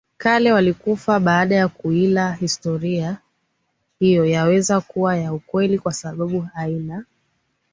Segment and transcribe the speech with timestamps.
[0.17, 3.17] kale walikufa baada ya kuila Historia
[3.99, 7.03] hiyo yaweza kuwa ya ukweli kwa sababu aina